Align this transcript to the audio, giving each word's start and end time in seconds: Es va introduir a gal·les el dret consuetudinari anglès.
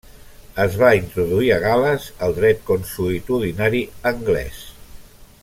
Es 0.61 0.77
va 0.83 0.87
introduir 0.99 1.51
a 1.55 1.59
gal·les 1.65 2.07
el 2.29 2.35
dret 2.39 2.65
consuetudinari 2.71 3.83
anglès. 4.15 4.65